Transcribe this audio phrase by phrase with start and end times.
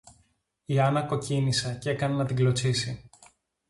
[0.65, 3.09] Η Άννα κοκκίνισε, κι έκανε να την κλωτσήσει